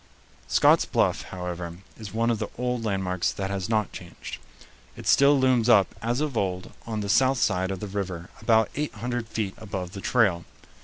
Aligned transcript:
Scott's 0.47 0.83
Bluff, 0.85 1.21
however, 1.29 1.77
is 1.95 2.11
one 2.11 2.31
of 2.31 2.39
the 2.39 2.47
old 2.57 2.83
landmarks 2.83 3.31
that 3.31 3.51
has 3.51 3.69
not 3.69 3.91
changed. 3.91 4.39
It 4.97 5.05
still 5.05 5.39
looms 5.39 5.69
up 5.69 5.93
as 6.01 6.21
of 6.21 6.35
old 6.35 6.71
on 6.87 7.01
the 7.01 7.07
south 7.07 7.37
side 7.37 7.69
of 7.69 7.81
the 7.81 7.87
river 7.87 8.31
about 8.41 8.71
eight 8.73 8.95
hundred 8.95 9.27
feet 9.27 9.53
above 9.59 9.91
the 9.91 10.01
trail. 10.01 10.43